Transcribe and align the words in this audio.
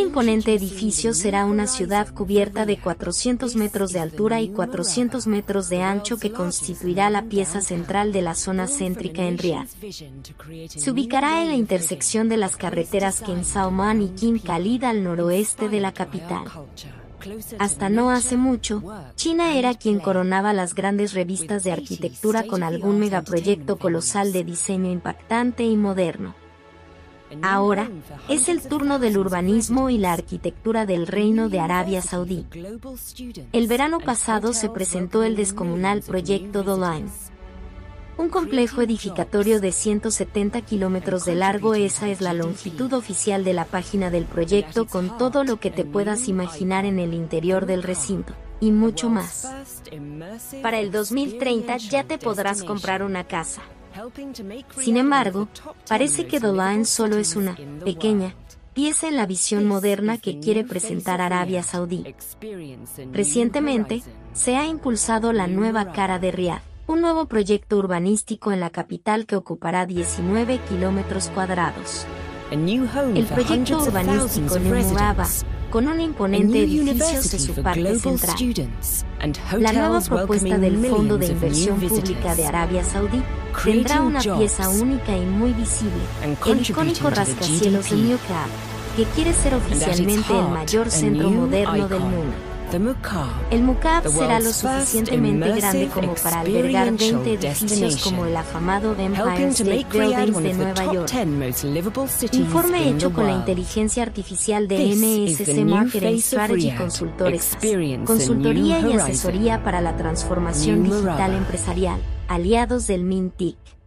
imponente 0.00 0.54
edificio 0.54 1.14
será 1.14 1.44
una 1.44 1.66
ciudad 1.66 2.12
cubierta 2.12 2.66
de 2.66 2.78
400 2.78 3.56
metros 3.56 3.92
de 3.92 4.00
altura 4.00 4.40
y 4.40 4.48
400 4.48 5.26
metros 5.26 5.68
de 5.68 5.82
ancho 5.82 6.18
que 6.18 6.32
constituirá 6.32 7.10
la 7.10 7.24
pieza 7.24 7.60
central 7.60 8.12
de 8.12 8.22
la 8.22 8.34
zona 8.34 8.66
céntrica 8.66 9.22
en 9.22 9.38
Riyadh. 9.38 9.68
Se 10.68 10.90
ubicará 10.90 11.42
en 11.42 11.48
la 11.48 11.54
intersección 11.54 12.28
de 12.28 12.36
las 12.36 12.56
carreteras 12.56 13.20
Ken 13.20 13.44
Salman 13.44 14.02
y 14.02 14.08
King 14.10 14.38
Khalid 14.38 14.84
al 14.84 15.04
noroeste 15.04 15.68
de 15.68 15.80
la 15.80 15.92
capital. 15.92 16.44
Hasta 17.58 17.88
no 17.88 18.10
hace 18.10 18.36
mucho, 18.36 18.82
China 19.14 19.54
era 19.56 19.74
quien 19.74 20.00
coronaba 20.00 20.52
las 20.52 20.74
grandes 20.74 21.12
revistas 21.12 21.64
de 21.64 21.72
arquitectura 21.72 22.44
con 22.44 22.62
algún 22.62 22.98
megaproyecto 22.98 23.78
colosal 23.78 24.32
de 24.32 24.44
diseño 24.44 24.90
impactante 24.90 25.64
y 25.64 25.76
moderno. 25.76 26.34
Ahora, 27.42 27.88
es 28.28 28.48
el 28.48 28.60
turno 28.62 28.98
del 28.98 29.18
urbanismo 29.18 29.90
y 29.90 29.98
la 29.98 30.12
arquitectura 30.12 30.86
del 30.86 31.06
Reino 31.06 31.48
de 31.48 31.60
Arabia 31.60 32.02
Saudí. 32.02 32.46
El 33.52 33.68
verano 33.68 34.00
pasado 34.00 34.52
se 34.52 34.68
presentó 34.68 35.22
el 35.22 35.36
descomunal 35.36 36.02
proyecto 36.02 36.62
Doline. 36.62 37.08
Un 38.18 38.28
complejo 38.28 38.82
edificatorio 38.82 39.60
de 39.60 39.72
170 39.72 40.60
kilómetros 40.62 41.24
de 41.24 41.34
largo, 41.34 41.74
esa 41.74 42.08
es 42.08 42.20
la 42.20 42.34
longitud 42.34 42.92
oficial 42.92 43.44
de 43.44 43.54
la 43.54 43.64
página 43.64 44.10
del 44.10 44.24
proyecto 44.24 44.86
con 44.86 45.16
todo 45.16 45.42
lo 45.42 45.58
que 45.58 45.70
te 45.70 45.86
puedas 45.86 46.28
imaginar 46.28 46.84
en 46.84 46.98
el 46.98 47.14
interior 47.14 47.64
del 47.64 47.82
recinto, 47.82 48.34
y 48.60 48.72
mucho 48.72 49.08
más. 49.08 49.50
Para 50.62 50.80
el 50.80 50.92
2030 50.92 51.78
ya 51.78 52.04
te 52.04 52.18
podrás 52.18 52.62
comprar 52.62 53.02
una 53.02 53.24
casa. 53.24 53.62
Sin 54.78 54.96
embargo, 54.96 55.48
parece 55.88 56.26
que 56.26 56.40
Line 56.40 56.84
solo 56.84 57.16
es 57.16 57.36
una 57.36 57.56
pequeña 57.84 58.34
pieza 58.72 59.08
en 59.08 59.16
la 59.16 59.26
visión 59.26 59.66
moderna 59.66 60.18
que 60.18 60.38
quiere 60.40 60.64
presentar 60.64 61.20
Arabia 61.20 61.62
Saudí. 61.62 62.14
Recientemente, 63.12 64.02
se 64.32 64.56
ha 64.56 64.66
impulsado 64.66 65.32
la 65.32 65.46
nueva 65.46 65.92
cara 65.92 66.18
de 66.18 66.30
Riyadh, 66.30 66.62
un 66.86 67.00
nuevo 67.00 67.26
proyecto 67.26 67.76
urbanístico 67.76 68.52
en 68.52 68.60
la 68.60 68.70
capital 68.70 69.26
que 69.26 69.36
ocupará 69.36 69.86
19 69.86 70.60
kilómetros 70.68 71.28
cuadrados. 71.28 72.06
El 72.50 73.26
proyecto 73.26 73.82
urbanístico 73.82 74.58
Numuraba 74.58 75.26
con 75.70 75.86
un 75.88 76.00
imponente 76.00 76.62
edificio 76.62 77.38
en 77.38 77.40
su 77.40 77.62
parte 77.62 77.98
central. 77.98 78.36
La 79.60 79.72
nueva 79.72 80.00
propuesta 80.00 80.58
del 80.58 80.86
Fondo 80.86 81.16
de 81.16 81.26
Inversión 81.26 81.80
Pública 81.80 82.34
de 82.34 82.46
Arabia 82.46 82.84
Saudí 82.84 83.22
tendrá 83.64 84.02
una 84.02 84.20
pieza 84.20 84.68
única 84.68 85.16
y 85.16 85.24
muy 85.24 85.52
visible, 85.52 86.02
el 86.46 86.60
icónico 86.60 87.10
rascacielos 87.10 87.90
de 87.90 87.96
New 87.96 88.18
que 88.96 89.04
quiere 89.04 89.32
ser 89.32 89.54
oficialmente 89.54 90.36
el 90.36 90.48
mayor 90.48 90.90
centro 90.90 91.30
moderno 91.30 91.88
del 91.88 92.00
mundo. 92.00 92.32
El 93.50 93.62
Mukab 93.62 94.08
será 94.08 94.38
lo 94.38 94.52
suficientemente 94.52 95.52
grande 95.52 95.88
como 95.88 96.14
para 96.14 96.40
albergar 96.40 96.92
20 96.92 97.34
edificios 97.34 98.02
como 98.02 98.26
el 98.26 98.36
afamado 98.36 98.94
Empire 98.96 99.48
State 99.48 99.86
Building 99.92 100.42
de 100.42 100.54
Nueva 100.54 100.92
York. 100.92 101.10
Informe 102.32 102.88
hecho 102.88 103.12
con 103.12 103.26
la 103.26 103.32
inteligencia 103.32 104.02
artificial 104.02 104.68
de 104.68 104.94
MSC 104.94 105.64
Marketing 105.64 106.18
Strategy 106.18 106.70
Consultores, 106.76 107.56
consultoría 108.04 108.80
y 108.80 108.92
asesoría 108.94 109.62
para 109.64 109.80
la 109.80 109.96
transformación 109.96 110.84
digital 110.84 111.34
empresarial, 111.34 112.00
aliados 112.28 112.86
del 112.86 113.02
MINTIC. 113.04 113.79